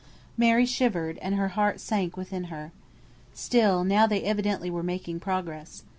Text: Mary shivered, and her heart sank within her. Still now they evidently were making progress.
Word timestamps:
Mary 0.35 0.65
shivered, 0.65 1.19
and 1.19 1.35
her 1.35 1.49
heart 1.49 1.79
sank 1.79 2.17
within 2.17 2.45
her. 2.45 2.71
Still 3.35 3.83
now 3.83 4.07
they 4.07 4.23
evidently 4.23 4.71
were 4.71 4.81
making 4.81 5.19
progress. 5.19 5.83